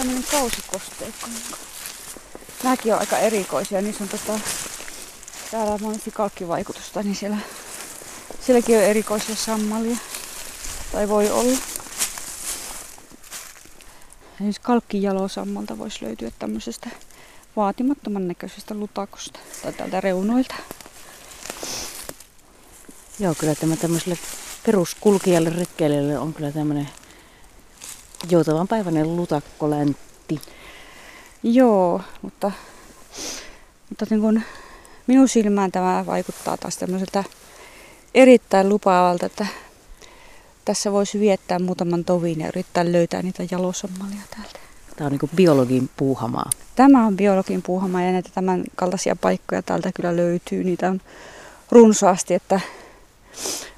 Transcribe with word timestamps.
tämmönen 0.00 0.24
kausikosteikko. 0.30 1.28
Nämäkin 2.64 2.94
on 2.94 3.00
aika 3.00 3.18
erikoisia. 3.18 3.82
Niissä 3.82 4.04
on 4.04 4.08
tota, 4.10 4.40
täällä 5.50 5.72
on 5.72 5.82
monesti 5.82 6.10
kalkkivaikutusta, 6.10 7.02
niin 7.02 7.16
siellä, 7.16 7.36
sielläkin 8.40 8.76
on 8.76 8.82
erikoisia 8.82 9.36
sammalia. 9.36 9.96
Tai 10.92 11.08
voi 11.08 11.30
olla. 11.30 11.58
Esimerkiksi 14.34 14.60
kalkkijalosammalta 14.62 15.78
voisi 15.78 16.04
löytyä 16.04 16.30
tämmöisestä 16.38 16.88
vaatimattoman 17.56 18.28
näköisestä 18.28 18.74
lutakosta 18.74 19.38
tai 19.62 19.72
täältä 19.72 20.00
reunoilta. 20.00 20.54
Joo, 23.18 23.34
kyllä 23.34 23.54
tämä 23.54 23.76
tämmöiselle 23.76 24.18
peruskulkijalle 24.66 25.50
retkeilijälle 25.50 26.18
on 26.18 26.34
kyllä 26.34 26.52
tämmöinen 26.52 26.88
joutavan 28.30 28.68
päiväinen 28.68 29.16
lutakkoläntti. 29.16 30.40
Joo, 31.42 32.00
mutta, 32.22 32.52
mutta 33.88 34.06
niin 34.10 34.20
kun 34.20 34.42
minun 35.06 35.28
silmään 35.28 35.72
tämä 35.72 36.06
vaikuttaa 36.06 36.56
taas 36.56 36.76
tämmöiseltä 36.76 37.24
erittäin 38.14 38.68
lupaavalta, 38.68 39.26
että 39.26 39.46
tässä 40.64 40.92
voisi 40.92 41.20
viettää 41.20 41.58
muutaman 41.58 42.04
tovin 42.04 42.40
ja 42.40 42.48
yrittää 42.48 42.92
löytää 42.92 43.22
niitä 43.22 43.42
jalosammalia 43.50 44.20
täältä. 44.36 44.58
Tämä 44.96 45.06
on 45.06 45.12
niin 45.12 45.30
biologin 45.36 45.90
puuhamaa. 45.96 46.50
Tämä 46.76 47.06
on 47.06 47.16
biologin 47.16 47.62
puuhamaa 47.62 48.02
ja 48.02 48.12
näitä 48.12 48.30
tämän 48.34 48.64
kaltaisia 48.76 49.16
paikkoja 49.16 49.62
täältä 49.62 49.90
kyllä 49.94 50.16
löytyy. 50.16 50.64
Niitä 50.64 50.88
on 50.88 51.00
runsaasti, 51.70 52.34
että 52.34 52.60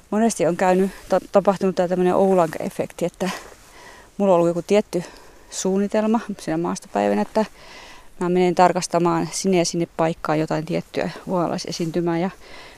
monesti 0.09 0.45
on 0.45 0.57
käynyt, 0.57 0.91
tapahtunut 1.31 1.75
tämä 1.75 1.87
tämmöinen 1.87 2.15
Oulanka-efekti, 2.15 3.05
että 3.05 3.29
mulla 4.17 4.33
on 4.33 4.35
ollut 4.35 4.47
joku 4.47 4.61
tietty 4.61 5.03
suunnitelma 5.49 6.19
siinä 6.39 6.57
maastopäivänä, 6.57 7.21
että 7.21 7.45
mä 8.19 8.29
menen 8.29 8.55
tarkastamaan 8.55 9.29
sinne 9.31 9.57
ja 9.57 9.65
sinne 9.65 9.87
paikkaan 9.97 10.39
jotain 10.39 10.65
tiettyä 10.65 11.09
ualaisesiintymää 11.27 12.19
ja 12.19 12.29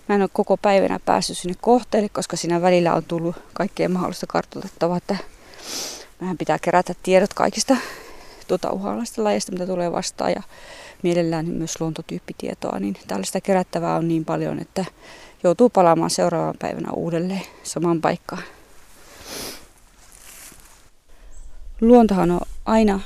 mä 0.10 0.16
en 0.16 0.22
ole 0.22 0.30
koko 0.34 0.58
päivänä 0.58 1.00
päässyt 1.06 1.38
sinne 1.38 1.56
kohteelle, 1.62 2.10
koska 2.10 2.38
siinä 2.38 2.62
välillä 2.62 2.94
on 2.94 3.04
tullut 3.04 3.36
kaikkea 3.54 3.90
mahdollista 3.90 4.28
kartoitettavaa, 4.28 4.98
että 4.98 5.18
mehän 6.20 6.38
pitää 6.38 6.60
kerätä 6.60 6.94
tiedot 7.04 7.34
kaikista 7.34 7.78
tuota 8.48 8.72
uhalaista 8.72 9.24
lajista, 9.24 9.52
mitä 9.52 9.66
tulee 9.66 9.92
vastaan 9.92 10.32
ja 10.32 10.42
mielellään 11.04 11.46
myös 11.46 11.82
luontotyyppitietoa, 11.82 12.80
niin 12.80 12.98
tällaista 13.08 13.42
kerättävää 13.42 13.96
on 13.96 14.08
niin 14.08 14.26
paljon, 14.26 14.60
että 14.60 14.86
joutuu 15.44 15.70
palaamaan 15.70 16.10
seuraavan 16.10 16.56
päivänä 16.60 16.92
uudelleen 16.92 17.42
samaan 17.64 18.02
paikkaan. 18.02 18.44
Luontohan 21.82 22.32
on 22.32 22.42
aina 22.66 23.00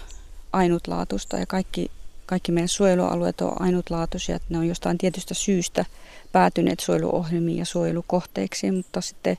ainutlaatuista 0.53 1.37
ja 1.37 1.45
kaikki, 1.45 1.91
kaikki 2.25 2.51
meidän 2.51 2.67
suojelualueet 2.67 3.41
on 3.41 3.61
ainutlaatuisia, 3.61 4.35
että 4.35 4.47
ne 4.49 4.57
on 4.57 4.67
jostain 4.67 4.97
tietystä 4.97 5.33
syystä 5.33 5.85
päätyneet 6.31 6.79
suojeluohjelmiin 6.79 7.57
ja 7.57 7.65
suojelukohteiksi, 7.65 8.71
mutta 8.71 9.01
sitten 9.01 9.37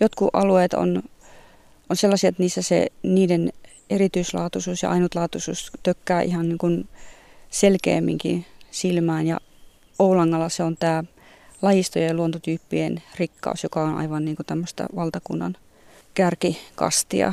jotkut 0.00 0.30
alueet 0.32 0.74
on, 0.74 1.02
on 1.90 1.96
sellaisia, 1.96 2.28
että 2.28 2.42
niissä 2.42 2.62
se, 2.62 2.86
niiden 3.02 3.52
erityislaatuisuus 3.90 4.82
ja 4.82 4.90
ainutlaatuisuus 4.90 5.70
tökkää 5.82 6.22
ihan 6.22 6.48
niin 6.48 6.58
kuin 6.58 6.88
selkeämminkin 7.50 8.46
silmään 8.70 9.26
ja 9.26 9.40
Oulangalla 9.98 10.48
se 10.48 10.62
on 10.62 10.76
tämä 10.76 11.04
lajistojen 11.62 12.08
ja 12.08 12.14
luontotyyppien 12.14 13.02
rikkaus, 13.16 13.62
joka 13.62 13.82
on 13.82 13.94
aivan 13.94 14.24
niin 14.24 14.36
kuin 14.36 14.46
tämmöistä 14.46 14.86
valtakunnan 14.96 15.56
kärkikastia. 16.14 17.32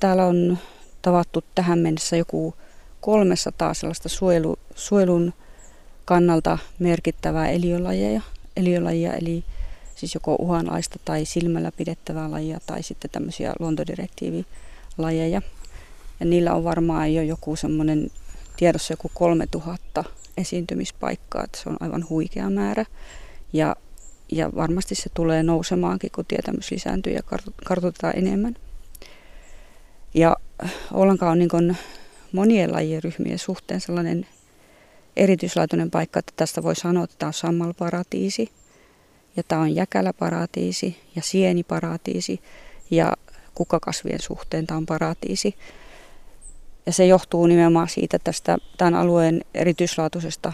Täällä 0.00 0.26
on 0.26 0.58
tavattu 1.02 1.44
tähän 1.54 1.78
mennessä 1.78 2.16
joku 2.16 2.54
300 3.00 3.74
sellaista 3.74 4.08
suojelu, 4.08 4.58
suojelun 4.74 5.32
kannalta 6.04 6.58
merkittävää 6.78 7.50
eliölajia, 7.50 8.22
eliölajia, 8.56 9.12
eli 9.12 9.44
siis 9.94 10.14
joko 10.14 10.34
uhanlaista 10.34 10.98
tai 11.04 11.24
silmällä 11.24 11.72
pidettävää 11.72 12.30
lajia 12.30 12.60
tai 12.66 12.82
sitten 12.82 13.10
tämmöisiä 13.10 13.52
luontodirektiivilajeja. 13.58 15.42
Ja 16.20 16.26
niillä 16.26 16.54
on 16.54 16.64
varmaan 16.64 17.14
jo 17.14 17.22
joku 17.22 17.56
semmoinen 17.56 18.10
tiedossa 18.56 18.92
joku 18.92 19.10
3000 19.14 20.04
esiintymispaikkaa, 20.36 21.44
että 21.44 21.58
se 21.58 21.68
on 21.68 21.76
aivan 21.80 22.06
huikea 22.08 22.50
määrä. 22.50 22.84
Ja, 23.52 23.76
ja 24.32 24.54
varmasti 24.54 24.94
se 24.94 25.10
tulee 25.14 25.42
nousemaankin, 25.42 26.10
kun 26.14 26.24
tietämys 26.24 26.70
lisääntyy 26.70 27.12
ja 27.12 27.22
kartoitetaan 27.64 28.18
enemmän. 28.18 28.56
Ja 30.14 30.36
Oulanka 30.92 31.30
on 31.30 31.38
niin 31.38 31.76
monien 32.32 32.72
lajien 32.72 33.02
ryhmien 33.02 33.38
suhteen 33.38 33.80
sellainen 33.80 34.26
erityislaatuinen 35.16 35.90
paikka, 35.90 36.18
että 36.18 36.32
tästä 36.36 36.62
voi 36.62 36.76
sanoa, 36.76 37.04
että 37.04 37.16
tämä 37.18 37.28
on 37.28 37.32
sammalparatiisi 37.34 38.52
ja 39.36 39.42
tämä 39.42 39.60
on 39.60 39.74
jäkäläparatiisi 39.74 41.00
ja 41.16 41.22
sieniparatiisi 41.22 42.40
ja 42.90 43.12
kukkakasvien 43.54 44.20
suhteen 44.20 44.66
tämä 44.66 44.78
on 44.78 44.86
paratiisi. 44.86 45.54
Ja 46.86 46.92
se 46.92 47.06
johtuu 47.06 47.46
nimenomaan 47.46 47.88
siitä 47.88 48.18
tästä 48.24 48.58
tämän 48.78 48.94
alueen 48.94 49.44
erityislaatuisesta 49.54 50.52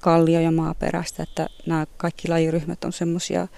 kallio- 0.00 0.40
ja 0.40 0.50
maaperästä, 0.50 1.22
että 1.22 1.48
nämä 1.66 1.86
kaikki 1.96 2.28
lajiryhmät 2.28 2.84
on 2.84 2.92
semmoisia, 2.92 3.48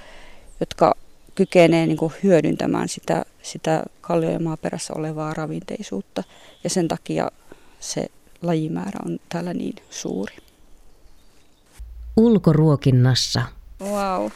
jotka 0.60 0.94
kykenee 1.38 1.87
niin 1.87 1.97
kuin 1.97 2.12
hyödyntämään 2.22 2.88
sitä, 2.88 3.25
sitä 3.43 3.82
kallio- 4.00 4.31
ja 4.31 4.38
maaperässä 4.38 4.93
olevaa 4.97 5.34
ravinteisuutta. 5.34 6.25
Ja 6.65 6.71
sen 6.71 6.88
takia 6.88 7.31
se 7.81 8.06
lajimäärä 8.43 9.00
on 9.06 9.19
täällä 9.28 9.54
niin 9.54 9.75
suuri. 9.91 10.37
Ulkoruokinnassa. 12.16 13.43
Wow. 13.81 14.31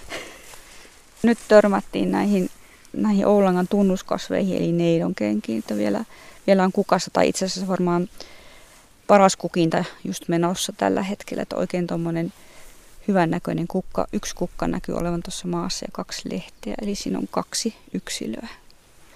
Nyt 1.22 1.38
törmättiin 1.48 2.10
näihin, 2.10 2.50
näihin 2.92 3.26
Oulangan 3.26 3.68
tunnuskasveihin, 3.68 4.56
eli 4.56 4.72
neidonkenkiin, 4.72 5.58
että 5.58 5.76
vielä, 5.76 6.04
vielä 6.46 6.64
on 6.64 6.72
kukassa, 6.72 7.10
tai 7.12 7.28
itse 7.28 7.44
asiassa 7.44 7.68
varmaan 7.68 8.08
paras 9.06 9.36
kukinta 9.36 9.84
just 10.04 10.28
menossa 10.28 10.72
tällä 10.76 11.02
hetkellä, 11.02 11.42
että 11.42 11.56
oikein 11.56 11.86
tuommoinen 11.86 12.32
hyvän 13.08 13.30
näköinen 13.30 13.68
kukka. 13.68 14.06
Yksi 14.12 14.34
kukka 14.34 14.68
näkyy 14.68 14.94
olevan 14.94 15.22
tuossa 15.22 15.48
maassa 15.48 15.84
ja 15.84 15.92
kaksi 15.92 16.32
lehteä, 16.32 16.74
eli 16.82 16.94
siinä 16.94 17.18
on 17.18 17.28
kaksi 17.30 17.74
yksilöä. 17.94 18.48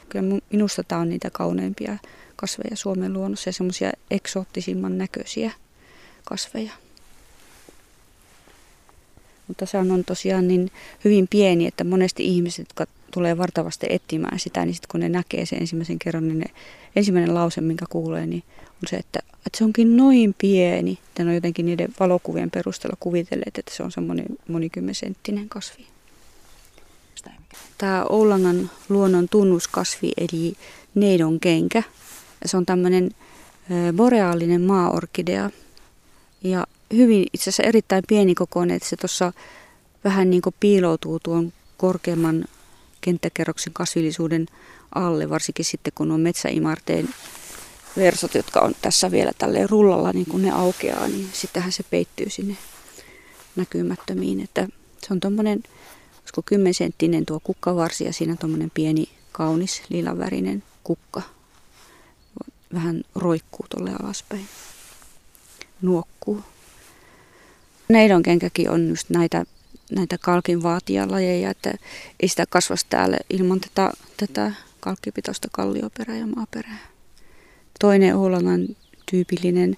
Kyllä 0.08 0.40
minusta 0.52 0.84
tämä 0.84 1.00
on 1.00 1.08
niitä 1.08 1.30
kauneimpia 1.30 1.98
kasveja 2.36 2.76
Suomen 2.76 3.12
luonnossa 3.12 3.48
ja 3.48 3.52
semmoisia 3.52 3.90
eksoottisimman 4.10 4.98
näköisiä 4.98 5.50
kasveja. 6.24 6.72
Mutta 9.48 9.66
se 9.66 9.78
on 9.78 10.04
tosiaan 10.04 10.48
niin 10.48 10.70
hyvin 11.04 11.28
pieni, 11.28 11.66
että 11.66 11.84
monesti 11.84 12.24
ihmiset, 12.24 12.66
jotka 12.68 12.86
tulee 13.16 13.38
vartavasti 13.38 13.86
etsimään 13.90 14.38
sitä, 14.38 14.64
niin 14.64 14.74
sitten 14.74 14.88
kun 14.90 15.00
ne 15.00 15.08
näkee 15.08 15.46
sen 15.46 15.60
ensimmäisen 15.60 15.98
kerran, 15.98 16.28
niin 16.28 16.38
ne, 16.38 16.46
ensimmäinen 16.96 17.34
lause, 17.34 17.60
minkä 17.60 17.84
kuulee, 17.90 18.26
niin 18.26 18.42
on 18.72 18.88
se, 18.88 18.96
että, 18.96 19.18
että 19.46 19.58
se 19.58 19.64
onkin 19.64 19.96
noin 19.96 20.34
pieni. 20.38 20.98
Että 21.08 21.24
ne 21.24 21.28
on 21.28 21.34
jotenkin 21.34 21.66
niiden 21.66 21.88
valokuvien 22.00 22.50
perusteella 22.50 22.96
kuvitelleet, 23.00 23.58
että 23.58 23.74
se 23.74 23.82
on 23.82 23.92
semmoinen 23.92 24.26
monikymmensenttinen 24.48 25.48
kasvi. 25.48 25.86
Tämä 27.78 28.04
Oulangan 28.04 28.70
luonnon 28.88 29.28
tunnuskasvi 29.28 30.12
eli 30.16 30.54
neidon 30.94 31.40
kenkä. 31.40 31.82
Se 32.46 32.56
on 32.56 32.66
tämmöinen 32.66 33.10
boreaalinen 33.96 34.60
maaorkidea 34.60 35.50
ja 36.44 36.66
hyvin 36.92 37.26
itse 37.32 37.42
asiassa 37.42 37.62
erittäin 37.62 38.04
pienikokoinen, 38.08 38.76
että 38.76 38.88
se 38.88 38.96
tuossa 38.96 39.32
vähän 40.04 40.30
niin 40.30 40.42
kuin 40.42 40.54
piiloutuu 40.60 41.20
tuon 41.20 41.52
korkeamman 41.76 42.44
kenttäkerroksen 43.06 43.72
kasvillisuuden 43.72 44.46
alle, 44.94 45.30
varsinkin 45.30 45.64
sitten 45.64 45.92
kun 45.94 46.10
on 46.10 46.20
metsäimarteen 46.20 47.08
versot, 47.96 48.34
jotka 48.34 48.60
on 48.60 48.74
tässä 48.82 49.10
vielä 49.10 49.32
tälle 49.38 49.66
rullalla, 49.66 50.12
niin 50.12 50.26
kun 50.26 50.42
ne 50.42 50.50
aukeaa, 50.50 51.08
niin 51.08 51.28
sittenhän 51.32 51.72
se 51.72 51.82
peittyy 51.82 52.30
sinne 52.30 52.56
näkymättömiin. 53.56 54.40
Että 54.40 54.68
se 55.06 55.06
on 55.10 55.20
tuommoinen, 55.20 55.62
olisiko 56.20 56.42
kymmensenttinen 56.42 57.26
tuo 57.26 57.40
kukkavarsi 57.40 58.04
ja 58.04 58.12
siinä 58.12 58.36
tuommoinen 58.36 58.70
pieni 58.74 59.08
kaunis 59.32 59.82
lilavärinen 59.88 60.62
kukka. 60.84 61.22
Vähän 62.74 63.02
roikkuu 63.14 63.66
tuolle 63.70 63.90
alaspäin. 64.02 64.48
Nuokkuu. 65.82 66.42
Neidonkenkäkin 67.88 68.70
on 68.70 68.88
just 68.88 69.10
näitä, 69.10 69.44
näitä 69.90 70.18
kalkin 70.18 70.62
vaatijalajeja, 70.62 71.50
että 71.50 71.74
ei 72.20 72.28
sitä 72.28 72.44
kasvasi 72.48 72.86
täällä 72.90 73.16
ilman 73.30 73.60
tätä, 73.60 73.92
tätä 74.16 74.52
kalkkipitoista 74.80 75.48
kallioperää 75.52 76.16
ja 76.16 76.26
maaperää. 76.26 76.78
Toinen 77.80 78.16
Oulangan 78.16 78.68
tyypillinen 79.10 79.76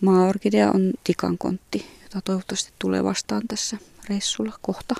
maaorkidea 0.00 0.70
on 0.70 0.92
tikankontti, 1.04 1.86
jota 2.02 2.20
toivottavasti 2.20 2.72
tulee 2.78 3.04
vastaan 3.04 3.42
tässä 3.48 3.76
reissulla 4.08 4.58
kohta. 4.62 4.94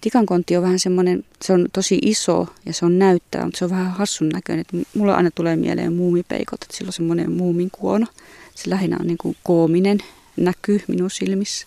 tikankontti 0.00 0.56
on 0.56 0.62
vähän 0.62 0.78
semmoinen, 0.78 1.24
se 1.44 1.52
on 1.52 1.66
tosi 1.72 1.98
iso 2.02 2.46
ja 2.66 2.72
se 2.72 2.84
on 2.84 2.98
näyttää, 2.98 3.44
mutta 3.44 3.58
se 3.58 3.64
on 3.64 3.70
vähän 3.70 3.90
hassun 3.90 4.28
näköinen. 4.28 4.60
Että 4.60 4.76
mulla 4.98 5.14
aina 5.14 5.30
tulee 5.34 5.56
mieleen 5.56 5.92
muumipeikot, 5.92 6.62
että 6.62 6.76
sillä 6.76 6.88
on 6.88 6.92
semmoinen 6.92 7.32
muumin 7.32 7.70
kuono. 7.70 8.06
Se 8.54 8.70
lähinnä 8.70 8.96
on 9.00 9.06
niin 9.06 9.18
kuin 9.18 9.36
koominen, 9.42 9.98
näkyy 10.36 10.80
minun 10.88 11.10
silmissä. 11.10 11.66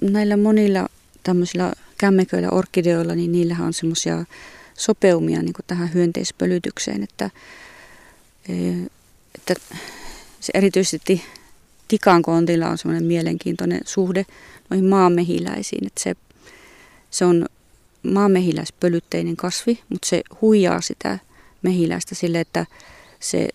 Näillä 0.00 0.36
monilla 0.36 0.88
tämmöisillä 1.22 1.72
kämmeköillä, 1.98 2.50
orkideoilla, 2.50 3.14
niin 3.14 3.32
niillähän 3.32 3.66
on 3.66 3.72
semmoisia 3.72 4.24
sopeumia 4.74 5.42
niin 5.42 5.52
kuin 5.52 5.64
tähän 5.66 5.94
hyönteispölytykseen, 5.94 7.02
että, 7.02 7.30
että 9.34 9.54
se 10.40 10.50
erityisesti 10.54 11.22
tikankontilla 11.88 12.68
on 12.68 12.78
semmoinen 12.78 13.04
mielenkiintoinen 13.04 13.80
suhde 13.84 14.26
noihin 14.70 14.84
maanmehiläisiin, 14.84 15.86
että 15.86 16.02
se, 16.02 16.14
se 17.10 17.24
on 17.24 17.46
maanmehiläispölytteinen 18.02 19.36
kasvi, 19.36 19.78
mutta 19.88 20.08
se 20.08 20.22
huijaa 20.40 20.80
sitä 20.80 21.18
mehiläistä 21.62 22.14
sille, 22.14 22.40
että 22.40 22.66
se, 23.20 23.48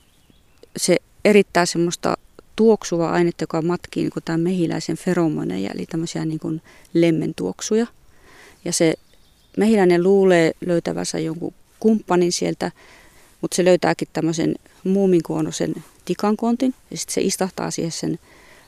se 0.77 0.97
erittää 1.25 1.65
semmoista 1.65 2.17
tuoksuvaa 2.59 3.11
ainetta, 3.11 3.43
joka 3.43 3.61
matkii 3.61 4.03
niin 4.03 4.23
tämän 4.25 4.39
mehiläisen 4.39 4.97
feromoneja, 4.97 5.71
eli 5.75 5.85
tämmöisiä 5.85 6.25
niin 6.25 6.39
kuin 6.39 6.61
lemmentuoksuja. 6.93 7.87
Ja 8.65 8.73
se 8.73 8.93
mehiläinen 9.57 10.03
luulee 10.03 10.51
löytävänsä 10.65 11.19
jonkun 11.19 11.53
kumppanin 11.79 12.31
sieltä, 12.31 12.71
mutta 13.41 13.55
se 13.55 13.65
löytääkin 13.65 14.07
tämmöisen 14.13 14.55
muuminkuonosen 14.83 15.75
tikankontin 16.05 16.75
ja 16.91 16.97
sitten 16.97 17.13
se 17.13 17.21
istahtaa 17.21 17.71
siihen 17.71 17.91
sen 17.91 18.19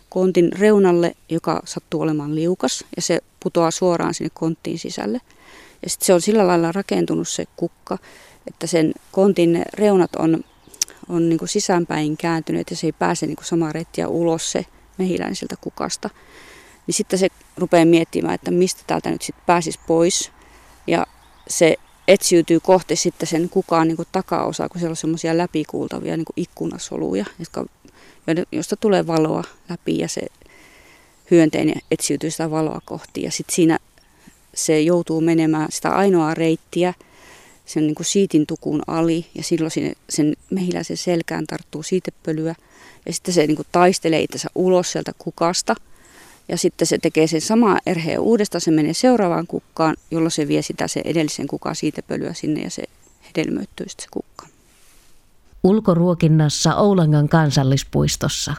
kontin 0.09 0.51
reunalle, 0.53 1.15
joka 1.29 1.61
sattuu 1.65 2.01
olemaan 2.01 2.35
liukas 2.35 2.85
ja 2.95 3.01
se 3.01 3.19
putoaa 3.43 3.71
suoraan 3.71 4.13
sinne 4.13 4.31
konttiin 4.33 4.79
sisälle. 4.79 5.21
Ja 5.83 5.89
sitten 5.89 6.05
se 6.05 6.13
on 6.13 6.21
sillä 6.21 6.47
lailla 6.47 6.71
rakentunut 6.71 7.27
se 7.27 7.45
kukka, 7.55 7.97
että 8.47 8.67
sen 8.67 8.93
kontin 9.11 9.65
reunat 9.73 10.15
on, 10.15 10.43
on 11.11 11.29
niin 11.29 11.39
kuin 11.39 11.49
sisäänpäin 11.49 12.17
kääntyneet 12.17 12.69
ja 12.69 12.75
se 12.75 12.87
ei 12.87 12.91
pääse 12.91 13.25
niin 13.25 13.35
kuin 13.35 13.45
samaa 13.45 13.71
reittiä 13.71 14.07
ulos 14.07 14.51
se 14.51 14.65
mehiläinen 14.97 15.35
sieltä 15.35 15.55
kukasta. 15.61 16.09
Niin 16.87 16.95
sitten 16.95 17.19
se 17.19 17.27
rupeaa 17.57 17.85
miettimään, 17.85 18.33
että 18.33 18.51
mistä 18.51 18.83
täältä 18.87 19.11
nyt 19.11 19.21
sitten 19.21 19.45
pääsisi 19.45 19.79
pois. 19.87 20.31
Ja 20.87 21.07
se 21.47 21.75
etsiytyy 22.07 22.59
kohti 22.59 22.95
sitten 22.95 23.27
sen 23.27 23.49
kukaan 23.49 23.87
niin 23.87 23.95
kuin 23.95 24.07
takaosaa, 24.11 24.69
kun 24.69 24.79
siellä 24.79 24.91
on 24.91 24.97
semmoisia 24.97 25.37
läpikuultavia 25.37 26.17
niin 26.17 26.25
kuin 26.25 26.43
ikkunasoluja, 26.43 27.25
jotka, 27.39 27.65
josta 28.51 28.75
tulee 28.75 29.07
valoa 29.07 29.43
läpi 29.69 29.97
ja 29.97 30.07
se 30.07 30.21
hyönteinen 31.31 31.81
etsiytyy 31.91 32.31
sitä 32.31 32.51
valoa 32.51 32.81
kohti. 32.85 33.21
Ja 33.21 33.31
sitten 33.31 33.55
siinä 33.55 33.77
se 34.53 34.81
joutuu 34.81 35.21
menemään 35.21 35.67
sitä 35.71 35.89
ainoaa 35.89 36.33
reittiä 36.33 36.93
sen 37.65 37.87
niin 37.87 37.95
kuin 37.95 38.05
siitin 38.05 38.47
tukun 38.47 38.81
ali 38.87 39.25
ja 39.35 39.43
silloin 39.43 39.71
sinne, 39.71 39.93
sen 40.09 40.33
mehiläisen 40.49 40.97
selkään 40.97 41.47
tarttuu 41.47 41.83
siitepölyä. 41.83 42.55
Ja 43.05 43.13
sitten 43.13 43.33
se 43.33 43.47
niin 43.47 43.55
kuin 43.55 43.67
taistelee 43.71 44.21
itsensä 44.21 44.47
ulos 44.55 44.91
sieltä 44.91 45.11
kukasta– 45.17 45.75
ja 46.51 46.57
sitten 46.57 46.87
se 46.87 46.97
tekee 46.97 47.27
sen 47.27 47.41
sama 47.41 47.77
erheen 47.85 48.19
uudestaan, 48.19 48.61
se 48.61 48.71
menee 48.71 48.93
seuraavaan 48.93 49.47
kukkaan, 49.47 49.95
jolloin 50.11 50.31
se 50.31 50.47
vie 50.47 50.61
sitä 50.61 50.87
se 50.87 51.01
edellisen 51.05 51.47
kukaan 51.47 51.75
siitepölyä 51.75 52.33
sinne 52.33 52.61
ja 52.61 52.69
se 52.69 52.83
hedelmöittyy 53.27 53.89
sitten 53.89 54.03
se 54.03 54.09
kukka. 54.11 54.47
Ulkoruokinnassa 55.63 56.75
Oulangan 56.75 57.29
kansallispuistossa. 57.29 58.53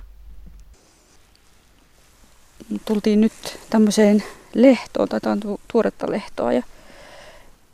Tultiin 2.85 3.21
nyt 3.21 3.33
tämmöiseen 3.71 4.23
lehtoon, 4.55 5.09
tai 5.09 5.21
on 5.27 5.59
tuoretta 5.73 6.11
lehtoa 6.11 6.53
ja, 6.53 6.63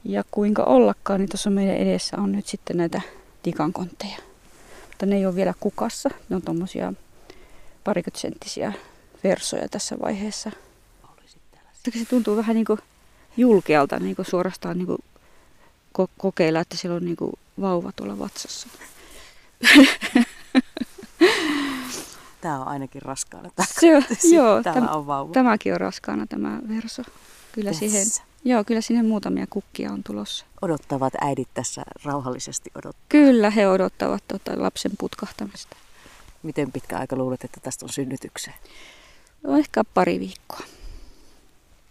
ja 0.05 0.25
kuinka 0.31 0.65
ollakaan, 0.65 1.21
niin 1.21 1.29
tuossa 1.29 1.50
meidän 1.50 1.77
edessä 1.77 2.17
on 2.17 2.33
nyt 2.33 2.47
sitten 2.47 2.77
näitä 2.77 3.00
tikankontteja. 3.43 4.17
Mutta 4.87 5.06
ne 5.06 5.17
ei 5.17 5.27
ole 5.27 5.35
vielä 5.35 5.55
kukassa, 5.61 6.11
ne 6.29 6.37
on 6.37 6.43
tuommoisia 6.43 6.93
parikymmentä 7.85 8.73
versoja 9.25 9.69
tässä 9.69 9.97
vaiheessa. 10.03 10.50
Se 11.99 12.05
tuntuu 12.05 12.37
vähän 12.37 12.56
niin 12.56 12.67
kuin 12.67 12.81
julkealta 13.37 13.99
niin 13.99 14.17
kuin 14.17 14.27
suorastaan 14.27 14.79
niin 14.79 14.87
kuin 14.87 14.99
ko- 15.99 16.11
kokeilla, 16.19 16.61
että 16.61 16.77
siellä 16.77 16.97
on 16.97 17.05
niin 17.05 17.17
kuin 17.17 17.33
vauva 17.61 17.93
tuolla 17.97 18.19
vatsassa. 18.19 18.69
Tämä 22.41 22.61
on 22.61 22.69
ainakin 22.69 23.03
raskaana. 23.03 23.50
Se 23.81 23.97
on, 23.97 24.03
joo, 24.33 24.62
Täällä 24.62 24.81
täm, 24.81 24.97
on 24.97 25.06
vauva. 25.06 25.33
Tämäkin 25.33 25.75
on 25.75 25.81
raskaana 25.81 26.27
tämä 26.27 26.61
verso. 26.69 27.03
Kyllä 27.53 27.73
siihen, 27.73 28.06
joo, 28.44 28.64
kyllä 28.64 28.81
sinne 28.81 29.02
muutamia 29.02 29.46
kukkia 29.50 29.93
on 29.93 30.02
tulossa. 30.02 30.44
Odottavat 30.62 31.12
äidit 31.20 31.49
tässä 31.55 31.82
rauhallisesti 32.05 32.70
odottaa. 32.75 33.05
Kyllä 33.08 33.50
he 33.50 33.69
odottavat 33.69 34.25
tota, 34.29 34.52
lapsen 34.56 34.93
putkahtamista. 34.99 35.76
Miten 36.43 36.73
pitkä 36.73 36.99
aika 36.99 37.17
luulet, 37.17 37.44
että 37.44 37.61
tästä 37.61 37.85
on 37.85 37.93
synnytykseen? 37.93 38.56
No 39.43 39.58
ehkä 39.58 39.85
pari 39.85 40.20
viikkoa. 40.20 40.61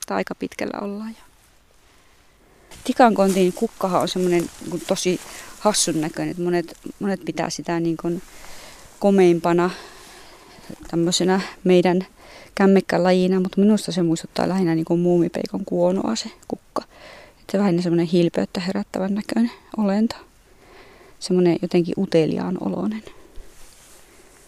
Tai 0.07 0.17
aika 0.17 0.35
pitkällä 0.35 0.79
ollaan 0.81 1.09
jo. 1.09 1.27
Tikankontin 2.83 3.53
kukkahan 3.53 4.01
on 4.01 4.07
semmoinen 4.07 4.49
niin 4.71 4.83
tosi 4.87 5.19
hassun 5.59 6.01
näköinen. 6.01 6.31
Että 6.31 6.43
monet, 6.43 6.77
monet 6.99 7.25
pitää 7.25 7.49
sitä 7.49 7.79
niin 7.79 7.97
kuin 7.97 8.21
komeimpana 8.99 9.69
tämmöisenä 10.87 11.41
meidän 11.63 12.07
kämmekkälajina, 12.57 13.39
mutta 13.39 13.61
minusta 13.61 13.91
se 13.91 14.03
muistuttaa 14.03 14.49
lähinnä 14.49 14.75
niin 14.75 14.85
kuin 14.85 14.99
muumipeikon 14.99 15.65
kuonoa 15.65 16.15
se 16.15 16.29
kukka. 16.47 16.83
Että 17.29 17.51
se 17.51 17.57
vähän 17.57 17.81
semmoinen 17.81 18.05
hilpeyttä 18.05 18.59
herättävän 18.59 19.15
näköinen 19.15 19.51
olento. 19.77 20.15
Semmoinen 21.19 21.57
jotenkin 21.61 21.93
uteliaan 21.97 22.57
oloinen. 22.59 23.03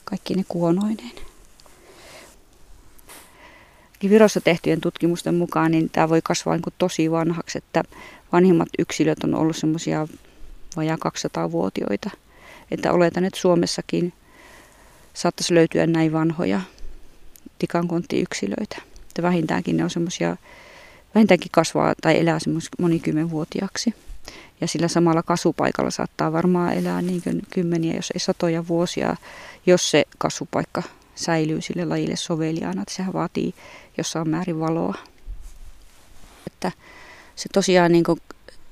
Kaikki 0.06 0.34
ne 0.34 0.44
kuonoineen. 0.48 1.12
Virossa 4.10 4.42
tehtyjen 4.42 4.82
tutkimusten 4.82 5.36
mukaan 5.36 5.72
niin 5.72 5.90
tämä 5.90 6.10
voi 6.10 6.22
kasvaa 6.24 6.56
niin 6.56 6.64
tosi 6.78 7.12
vanhaksi, 7.12 7.58
että 7.58 7.84
vanhimmat 8.32 8.70
yksilöt 8.80 9.24
on 9.24 9.36
ollut 9.36 9.56
semmoisia 9.56 10.08
vajaa 10.76 10.98
200-vuotioita. 10.98 12.10
Että 12.72 12.94
oletan, 12.94 13.26
että 13.26 13.40
Suomessakin 13.40 14.14
saattaisi 15.14 15.54
löytyä 15.54 15.88
näin 15.88 16.14
vanhoja 16.14 16.62
tikankonttiyksilöitä. 17.60 18.82
Että 19.08 19.22
vähintäänkin 19.22 19.78
ne 19.78 19.84
on 19.84 19.90
semmoisia, 19.90 20.38
vähintäänkin 21.16 21.52
kasvaa 21.52 21.94
tai 22.02 22.20
elää 22.20 22.40
monikymmenvuotiaaksi. 22.80 23.94
Ja 24.62 24.68
sillä 24.68 24.88
samalla 24.88 25.24
kasvupaikalla 25.24 25.92
saattaa 25.92 26.32
varmaan 26.32 26.74
elää 26.74 27.02
niin 27.02 27.22
kymmeniä, 27.50 27.96
jos 27.96 28.12
ei 28.12 28.20
satoja 28.20 28.68
vuosia, 28.68 29.16
jos 29.66 29.92
se 29.92 30.06
kasvupaikka 30.18 30.84
säilyy 31.16 31.62
sille 31.62 31.86
lajille 31.86 32.16
soveliaana. 32.16 32.82
Että 32.82 32.94
sehän 32.94 33.14
vaatii 33.14 33.54
jossain 33.98 34.30
määrin 34.30 34.60
valoa. 34.60 34.96
Että 36.48 36.72
se 37.36 37.50
tosiaan 37.54 37.92
niin 37.92 38.04
kuin, 38.04 38.22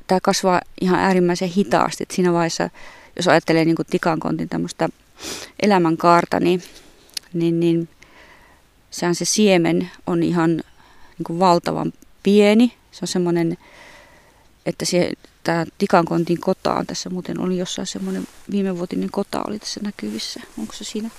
tämä 0.07 0.19
kasvaa 0.23 0.61
ihan 0.81 0.99
äärimmäisen 0.99 1.49
hitaasti. 1.49 2.03
Että 2.03 2.15
siinä 2.15 2.33
vaiheessa, 2.33 2.69
jos 3.15 3.27
ajattelee 3.27 3.65
niin 3.65 3.75
kuin 3.75 3.87
tikankontin 3.89 4.49
tämmöistä 4.49 4.89
elämänkaarta, 5.61 6.39
niin, 6.39 6.63
niin, 7.33 7.59
niin 7.59 7.89
sehän 8.91 9.15
se 9.15 9.25
siemen 9.25 9.91
on 10.07 10.23
ihan 10.23 10.49
niin 10.49 11.23
kuin 11.25 11.39
valtavan 11.39 11.93
pieni. 12.23 12.73
Se 12.91 12.99
on 13.01 13.07
semmoinen, 13.07 13.57
että 14.65 14.85
se, 14.85 15.11
tämä 15.43 15.65
tikankontin 15.77 16.39
kota 16.39 16.73
on 16.73 16.85
tässä 16.85 17.09
muuten 17.09 17.39
oli 17.39 17.57
jossain 17.57 17.87
semmoinen 17.87 18.27
viimevuotinen 18.51 19.11
kota 19.11 19.43
oli 19.47 19.59
tässä 19.59 19.79
näkyvissä. 19.83 20.41
Onko 20.57 20.73
se 20.73 20.83
siinä? 20.83 21.09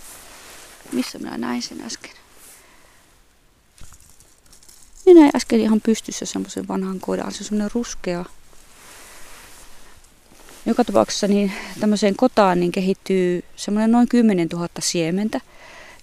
Missä 0.93 1.19
minä 1.19 1.39
näin 1.39 1.63
sen 1.63 1.81
äsken? 1.81 2.11
Minä 5.07 5.21
näin 5.21 5.37
äsken 5.37 5.61
ihan 5.61 5.81
pystyssä 5.81 6.27
semmoisen 6.27 6.69
vanhan 6.69 7.01
kodan. 7.01 7.33
Se 7.33 7.39
on 7.41 7.45
semmoinen 7.45 7.71
ruskea. 7.75 8.25
Joka 10.67 10.85
tapauksessa 10.85 11.29
niin 11.29 11.53
tämmöiseen 11.81 12.17
kotaan 12.17 12.61
niin 12.61 12.73
kehittyy 12.73 13.45
semmoinen 13.57 13.93
noin 13.93 14.09
10 14.09 14.49
000 14.53 14.69
siementä. 14.79 15.41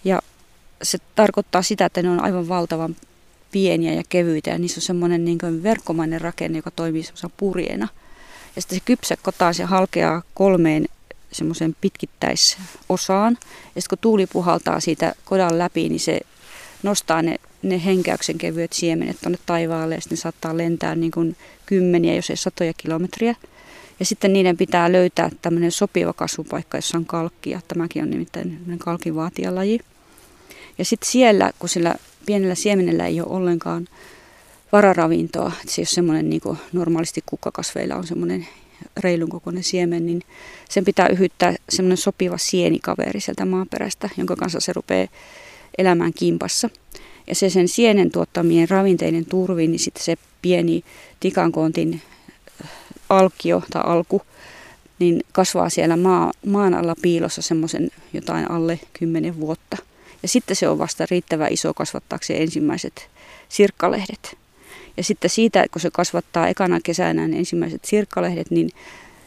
Ja 0.04 0.22
se 0.84 0.98
tarkoittaa 1.16 1.62
sitä, 1.62 1.86
että 1.86 2.02
ne 2.02 2.10
on 2.10 2.24
aivan 2.24 2.48
valtavan 2.48 2.96
pieniä 3.52 3.94
ja 3.94 4.04
kevyitä 4.10 4.50
ja 4.50 4.58
niissä 4.58 4.78
on 4.78 4.82
semmoinen 4.82 5.26
niin 5.26 5.38
kuin 5.38 5.64
verkkomainen 5.64 6.22
rakenne, 6.22 6.58
joka 6.58 6.72
toimii 6.72 7.04
semmoisena 7.04 7.34
purjeena. 7.38 7.88
Ja 8.56 8.62
sitten 8.62 8.78
se 8.78 8.84
kypsä 8.86 9.18
kotaa 9.22 9.54
se 9.54 9.64
halkeaa 9.64 10.22
kolmeen 10.34 10.86
semmoisen 11.32 11.76
pitkittäisosaan. 11.82 13.38
Ja 13.76 13.82
sitten 13.82 13.98
kun 13.98 14.02
tuuli 14.02 14.28
puhaltaa 14.28 14.80
siitä 14.80 15.16
kodan 15.26 15.58
läpi, 15.58 15.90
niin 15.90 16.00
se 16.00 16.20
nostaa 16.84 17.22
ne, 17.22 17.36
ne 17.62 17.86
henkäyksen 17.86 18.38
kevyet 18.38 18.74
siemenet 18.74 19.18
tuonne 19.22 19.38
taivaalle 19.46 19.96
ja 19.96 20.02
sitten 20.02 20.16
ne 20.16 20.22
saattaa 20.22 20.58
lentää 20.58 20.96
niin 20.96 21.12
kuin 21.12 21.36
kymmeniä, 21.66 22.16
jos 22.16 22.30
ei 22.30 22.38
satoja 22.38 22.74
kilometriä. 22.78 23.36
Ja 24.00 24.06
sitten 24.06 24.34
niiden 24.34 24.58
pitää 24.58 24.92
löytää 24.92 25.30
tämmöinen 25.42 25.72
sopiva 25.72 26.14
kasvupaikka, 26.14 26.78
jossa 26.78 26.98
on 26.98 27.06
kalkkia. 27.06 27.62
Tämäkin 27.68 28.04
on 28.04 28.10
nimittäin 28.10 28.60
kalkivaatijalaji. 28.78 29.80
Ja 30.78 30.86
sitten 30.86 31.12
siellä, 31.12 31.52
kun 31.60 31.70
sillä 31.70 31.96
pienellä 32.26 32.56
siemenellä 32.56 33.06
ei 33.06 33.22
ole 33.22 33.30
ollenkaan 33.30 33.88
vararavintoa. 34.72 35.52
Että 35.62 35.74
se 35.74 35.82
ei 35.82 35.84
ole 35.84 35.88
semmoinen 35.88 36.30
niin 36.30 36.42
kuin 36.42 36.58
normaalisti 36.74 37.24
kukkakasveilla 37.26 37.96
on 37.96 38.08
semmoinen 38.08 38.48
reilun 39.00 39.30
kokoinen 39.30 39.64
siemen, 39.64 40.06
niin 40.06 40.22
sen 40.70 40.86
pitää 40.86 41.08
yhyttää 41.08 41.56
semmoinen 41.70 41.98
sopiva 41.98 42.38
sienikaveri 42.38 43.22
sieltä 43.22 43.46
maaperästä, 43.46 44.10
jonka 44.18 44.36
kanssa 44.36 44.60
se 44.60 44.74
rupeaa 44.74 45.08
elämään 45.78 46.14
kimpassa. 46.14 46.70
Ja 47.28 47.36
se 47.36 47.50
sen 47.50 47.68
sienen 47.68 48.12
tuottamien 48.12 48.70
ravinteiden 48.70 49.26
turviin, 49.26 49.72
niin 49.72 49.80
sitten 49.80 50.04
se 50.04 50.16
pieni 50.42 50.84
tikankoontin 51.20 52.02
alkio 53.10 53.64
tai 53.72 53.82
alku, 53.86 54.22
niin 55.00 55.24
kasvaa 55.32 55.70
siellä 55.70 55.98
maa, 55.98 56.32
maan 56.46 56.74
alla 56.74 56.96
piilossa 57.02 57.42
semmoisen 57.42 57.92
jotain 58.14 58.52
alle 58.52 58.80
10 59.00 59.40
vuotta. 59.40 59.78
Ja 60.24 60.28
sitten 60.28 60.56
se 60.56 60.70
on 60.70 60.78
vasta 60.78 61.06
riittävän 61.12 61.54
iso 61.54 61.74
kasvattaakseen 61.74 62.42
ensimmäiset 62.42 63.10
sirkkalehdet. 63.50 64.38
Ja 64.98 65.04
sitten 65.04 65.30
siitä, 65.30 65.66
kun 65.72 65.82
se 65.82 65.90
kasvattaa 65.92 66.48
ekana 66.48 66.80
kesänä 66.84 67.28
ne 67.28 67.38
ensimmäiset 67.38 67.86
sirkkalehdet, 67.86 68.52
niin 68.52 68.70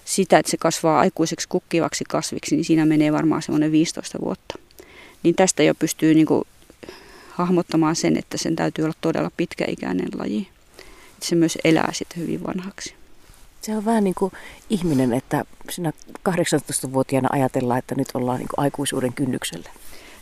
sitä, 0.05 0.39
että 0.39 0.51
se 0.51 0.57
kasvaa 0.57 1.01
aikuiseksi 1.01 1.49
kukkivaksi 1.49 2.05
kasviksi, 2.05 2.57
niin 2.57 2.65
siinä 2.65 2.87
menee 2.87 3.13
varmaan 3.13 3.43
semmoinen 3.43 3.73
15 3.73 4.19
vuotta. 4.21 4.55
Niin 5.23 5.35
tästä 5.35 5.63
jo 5.63 5.75
pystyy 5.75 6.15
niin 6.15 6.27
kuin 6.27 6.45
hahmottamaan 7.31 7.97
sen, 7.97 8.19
että 8.19 8.39
sen 8.39 8.57
täytyy 8.57 8.85
olla 8.85 8.95
todella 9.01 9.31
pitkäikäinen 9.37 10.09
laji. 10.19 10.49
Että 11.15 11.27
se 11.27 11.35
myös 11.35 11.59
elää 11.65 11.93
sitten 11.93 12.23
hyvin 12.23 12.47
vanhaksi. 12.47 12.95
Se 13.63 13.77
on 13.77 13.85
vähän 13.85 14.05
niin 14.05 14.15
kuin 14.15 14.33
ihminen, 14.71 15.13
että 15.13 15.45
sinä 15.71 15.93
18-vuotiaana 16.29 17.29
ajatellaan, 17.33 17.79
että 17.79 17.95
nyt 17.95 18.09
ollaan 18.15 18.39
niin 18.39 18.49
kuin 18.49 18.65
aikuisuuden 18.65 19.13
kynnyksellä. 19.13 19.71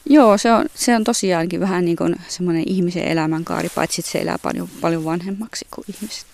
Joo, 0.06 0.38
se 0.38 0.52
on, 0.52 0.66
se 0.74 0.96
on 0.96 1.04
tosiaankin 1.04 1.60
vähän 1.60 1.84
niin 1.84 1.96
kuin 1.96 2.16
semmoinen 2.28 2.62
ihmisen 2.66 3.04
elämänkaari, 3.04 3.68
paitsi 3.68 4.00
että 4.00 4.12
se 4.12 4.18
elää 4.18 4.38
paljon, 4.42 4.68
paljon 4.80 5.04
vanhemmaksi 5.04 5.66
kuin 5.70 5.84
ihmiset. 5.88 6.26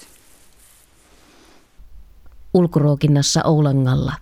Ulkoruokinnassa 2.54 3.40
Oulangalla. 3.44 4.12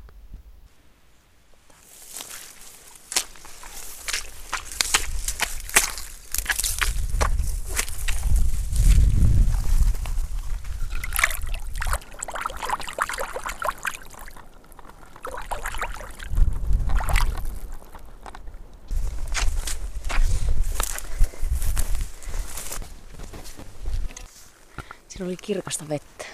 Siinä 25.21 25.29
oli 25.29 25.37
kirkasta 25.37 25.89
vettä. 25.89 26.25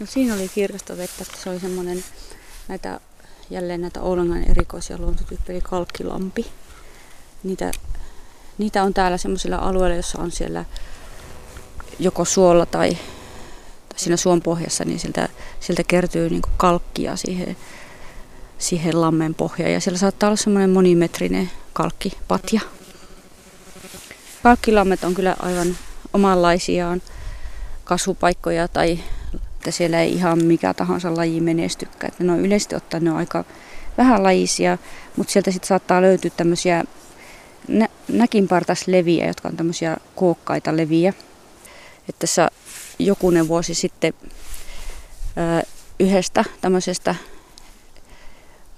No 0.00 0.06
siinä 0.06 0.34
oli 0.34 0.48
kirkasta 0.48 0.96
vettä, 0.96 1.22
että 1.22 1.36
se 1.42 1.50
oli 1.50 1.60
semmoinen 1.60 2.04
näitä, 2.68 3.00
jälleen 3.50 3.80
näitä 3.80 4.00
Oulangan 4.00 4.44
erikoisia 4.44 4.98
luontotyyppejä, 4.98 5.60
kalkkilampi. 5.60 6.46
Niitä, 7.42 7.70
niitä 8.58 8.82
on 8.82 8.94
täällä 8.94 9.16
semmoisilla 9.16 9.56
alueilla, 9.56 9.96
jossa 9.96 10.18
on 10.18 10.30
siellä 10.30 10.64
joko 11.98 12.24
suolla 12.24 12.66
tai, 12.66 12.90
tai 13.88 13.98
siinä 13.98 14.16
suon 14.16 14.42
pohjassa, 14.42 14.84
niin 14.84 14.98
sieltä, 14.98 15.28
sieltä 15.60 15.82
kertyy 15.84 16.30
niin 16.30 16.42
kalkkia 16.56 17.16
siihen, 17.16 17.56
siihen 18.58 19.00
lammen 19.00 19.34
pohjaan. 19.34 19.72
Ja 19.72 19.80
siellä 19.80 19.98
saattaa 19.98 20.28
olla 20.28 20.36
semmoinen 20.36 20.70
monimetrinen 20.70 21.50
kalkkipatja. 21.72 22.60
Kalkkilammet 24.42 25.04
on 25.04 25.14
kyllä 25.14 25.36
aivan 25.38 25.76
omanlaisiaan 26.12 27.02
kasvupaikkoja 27.86 28.68
tai 28.68 28.98
että 29.66 29.70
siellä 29.70 30.02
ei 30.02 30.12
ihan 30.12 30.44
mikä 30.44 30.74
tahansa 30.74 31.16
laji 31.16 31.40
menestykään. 31.40 32.12
Että 32.12 32.24
ne 32.24 32.32
on 32.32 32.40
yleisesti 32.40 32.74
ottaen 32.74 33.04
ne 33.04 33.10
on 33.10 33.16
aika 33.16 33.44
vähän 33.98 34.22
lajisia, 34.22 34.78
mutta 35.16 35.32
sieltä 35.32 35.50
sitten 35.50 35.68
saattaa 35.68 36.02
löytyä 36.02 36.30
tämmöisiä 36.36 36.84
nä- 37.68 37.88
näkinpartasleviä, 38.08 39.26
jotka 39.26 39.48
on 39.48 39.56
tämmöisiä 39.56 39.96
kookkaita 40.14 40.76
leviä. 40.76 41.12
Että 42.08 42.18
tässä 42.18 42.48
jokunen 42.98 43.48
vuosi 43.48 43.74
sitten 43.74 44.14
ö, 45.60 45.66
yhdestä 46.00 46.44
tämmöisestä 46.60 47.14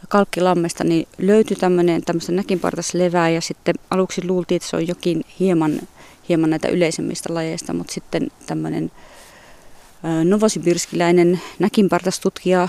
kalkkilammesta 0.09 0.85
niin 0.85 1.09
löytyi 1.19 1.57
tämmöinen 1.57 2.03
tämmöistä 2.03 2.33
näkinpartaslevää 2.33 3.29
ja 3.29 3.41
sitten 3.41 3.75
aluksi 3.91 4.27
luultiin, 4.27 4.57
että 4.57 4.69
se 4.69 4.77
on 4.77 4.89
jokin 4.89 5.25
hieman 5.41 5.81
hieman 6.29 6.51
näitä 6.51 6.69
yleisemmistä 6.69 7.35
lajeista, 7.35 7.73
mutta 7.73 7.93
sitten 7.93 8.29
tämmöinen 8.47 8.91
novosibirskiläinen 10.25 11.41
näkinpartastutkija 11.59 12.69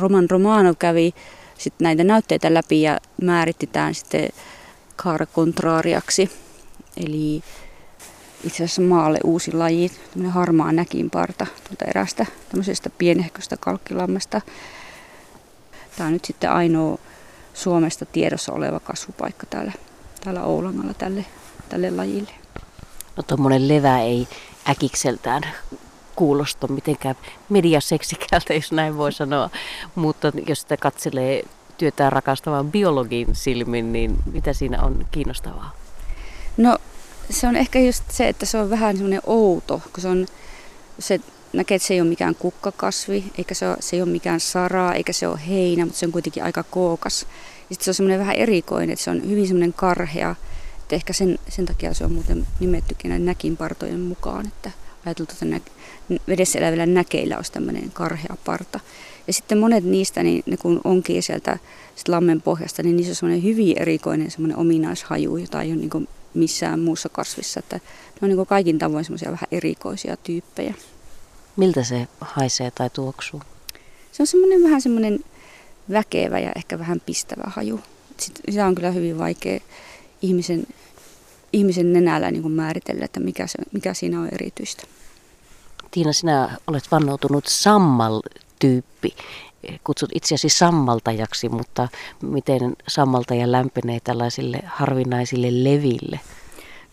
Roman 0.00 0.30
Romano 0.30 0.74
kävi 0.78 1.14
sitten 1.58 1.84
näitä 1.84 2.04
näytteitä 2.04 2.54
läpi 2.54 2.82
ja 2.82 3.00
määritti 3.22 3.66
tämän 3.66 3.94
sitten 3.94 4.28
kaara 4.96 5.26
contrariaksi. 5.26 6.30
Eli 6.96 7.42
itse 8.44 8.64
asiassa 8.64 8.82
maalle 8.82 9.18
uusi 9.24 9.52
laji, 9.52 9.88
tämmöinen 10.10 10.32
harmaa 10.32 10.72
näkinparta 10.72 11.46
tuolta 11.64 11.84
erästä 11.84 12.26
tämmöisestä 12.48 12.90
pienehköstä 12.90 13.56
kalkkilammesta. 13.60 14.40
Tämä 15.96 16.06
on 16.06 16.12
nyt 16.12 16.24
sitten 16.24 16.50
ainoa 16.50 16.98
Suomesta 17.54 18.06
tiedossa 18.06 18.52
oleva 18.52 18.80
kasvupaikka 18.80 19.46
täällä, 19.50 19.72
täällä 20.24 20.42
Oulangalla 20.42 20.94
tälle, 20.94 21.24
tälle 21.68 21.90
lajille. 21.90 22.41
No 23.16 23.22
tuommoinen 23.22 23.68
levä 23.68 24.00
ei 24.00 24.28
äkikseltään 24.68 25.42
kuulosta 26.16 26.68
mitenkään 26.68 27.16
mediaseksikältä, 27.48 28.54
jos 28.54 28.72
näin 28.72 28.96
voi 28.96 29.12
sanoa. 29.12 29.50
Mutta 29.94 30.32
jos 30.46 30.60
sitä 30.60 30.76
katselee 30.76 31.44
työtään 31.78 32.12
rakastavan 32.12 32.72
biologin 32.72 33.28
silmin, 33.32 33.92
niin 33.92 34.18
mitä 34.32 34.52
siinä 34.52 34.82
on 34.82 35.06
kiinnostavaa? 35.10 35.72
No 36.56 36.78
se 37.30 37.46
on 37.46 37.56
ehkä 37.56 37.78
just 37.78 38.04
se, 38.10 38.28
että 38.28 38.46
se 38.46 38.58
on 38.58 38.70
vähän 38.70 38.96
semmoinen 38.96 39.20
outo, 39.26 39.82
kun 39.92 40.02
se 40.02 40.08
on, 40.08 40.26
se 40.98 41.20
näkee, 41.52 41.74
että 41.76 41.88
se 41.88 41.94
ei 41.94 42.00
ole 42.00 42.08
mikään 42.08 42.34
kukkakasvi, 42.34 43.24
eikä 43.38 43.54
se 43.54 43.68
ole, 43.68 43.76
se 43.80 43.96
ei 43.96 44.02
ole 44.02 44.10
mikään 44.10 44.40
saraa, 44.40 44.94
eikä 44.94 45.12
se 45.12 45.28
ole 45.28 45.40
heinä, 45.48 45.84
mutta 45.84 45.98
se 45.98 46.06
on 46.06 46.12
kuitenkin 46.12 46.44
aika 46.44 46.62
kookas. 46.62 47.26
Ja 47.70 47.74
sitten 47.74 47.84
se 47.84 47.90
on 47.90 47.94
semmoinen 47.94 48.20
vähän 48.20 48.36
erikoinen, 48.36 48.90
että 48.90 49.04
se 49.04 49.10
on 49.10 49.28
hyvin 49.30 49.46
semmoinen 49.46 49.72
karhea, 49.72 50.34
että 50.92 50.96
ehkä 50.96 51.12
sen, 51.12 51.38
sen 51.48 51.66
takia 51.66 51.94
se 51.94 52.04
on 52.04 52.12
muuten 52.12 52.46
nimettykin 52.60 53.08
näin 53.08 53.26
näkinpartojen 53.26 54.00
mukaan, 54.00 54.46
että 54.46 54.70
ajateltu, 55.06 55.32
että 55.32 55.44
nä, 55.44 55.60
vedessä 56.28 56.58
elävillä 56.58 56.86
näkeillä 56.86 57.36
olisi 57.36 57.52
tämmöinen 57.52 57.90
karhea 57.90 58.36
parta. 58.44 58.80
Ja 59.26 59.32
sitten 59.32 59.58
monet 59.58 59.84
niistä, 59.84 60.22
niin 60.22 60.42
ne 60.46 60.56
kun 60.56 60.80
onkin 60.84 61.22
sieltä 61.22 61.58
sit 61.96 62.08
lammen 62.08 62.42
pohjasta, 62.42 62.82
niin 62.82 62.96
niissä 62.96 63.10
on 63.10 63.14
semmoinen 63.14 63.42
hyvin 63.42 63.78
erikoinen 63.78 64.30
semmoinen 64.30 64.56
ominaishaju, 64.56 65.36
jota 65.36 65.62
ei 65.62 65.72
ole 65.72 65.76
niin 65.76 66.08
missään 66.34 66.80
muussa 66.80 67.08
kasvissa. 67.08 67.60
Että 67.60 67.76
ne 67.76 68.28
on 68.28 68.28
niin 68.28 68.46
kaikin 68.46 68.78
tavoin 68.78 69.04
semmoisia 69.04 69.32
vähän 69.32 69.48
erikoisia 69.50 70.16
tyyppejä. 70.16 70.74
Miltä 71.56 71.84
se 71.84 72.08
haisee 72.20 72.70
tai 72.70 72.90
tuoksuu? 72.90 73.42
Se 74.12 74.22
on 74.22 74.26
semmoinen 74.26 74.62
vähän 74.62 74.82
semmoinen 74.82 75.20
väkevä 75.92 76.38
ja 76.38 76.52
ehkä 76.56 76.78
vähän 76.78 77.00
pistävä 77.00 77.44
haju. 77.46 77.80
Sitä 78.18 78.66
on 78.66 78.74
kyllä 78.74 78.90
hyvin 78.90 79.18
vaikea 79.18 79.60
ihmisen, 80.22 80.66
ihmisen 81.52 81.92
nenällä 81.92 82.30
niin 82.30 82.42
kuin 82.42 82.54
määritellä, 82.54 83.04
että 83.04 83.20
mikä, 83.20 83.46
se, 83.46 83.58
mikä 83.72 83.94
siinä 83.94 84.20
on 84.20 84.28
erityistä. 84.32 84.82
Tiina, 85.90 86.12
sinä 86.12 86.58
olet 86.66 86.84
vannoutunut 86.90 87.46
sammal-tyyppi. 87.46 89.16
Kutsut 89.84 90.10
itseäsi 90.14 90.48
sammaltajaksi, 90.48 91.48
mutta 91.48 91.88
miten 92.22 92.76
sammaltaja 92.88 93.52
lämpenee 93.52 94.00
tällaisille 94.00 94.60
harvinaisille 94.66 95.64
leville? 95.64 96.20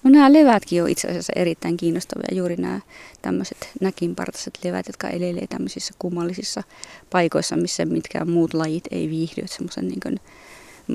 No 0.03 0.09
nämä 0.09 0.33
levätkin 0.33 0.83
on 0.83 0.89
itse 0.89 1.07
asiassa 1.07 1.33
erittäin 1.35 1.77
kiinnostavia, 1.77 2.37
juuri 2.37 2.55
nämä 2.55 2.79
tämmöiset 3.21 3.69
näkinpartaiset 3.81 4.59
levät, 4.63 4.87
jotka 4.87 5.07
elelee 5.07 5.47
tämmöisissä 5.47 5.93
kummallisissa 5.99 6.63
paikoissa, 7.09 7.55
missä 7.55 7.85
mitkään 7.85 8.29
muut 8.29 8.53
lajit 8.53 8.83
ei 8.91 9.09
viihdy, 9.09 9.41
semmoisen 9.45 9.87
niin 9.87 10.19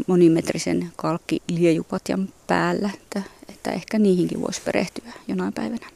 monimetrisen 0.06 0.92
kalkkiliejupatjan 0.96 2.28
päällä, 2.46 2.90
että, 2.94 3.22
että 3.48 3.70
ehkä 3.70 3.98
niihinkin 3.98 4.40
voisi 4.40 4.62
perehtyä 4.64 5.12
jonain 5.28 5.52
päivänä. 5.52 5.86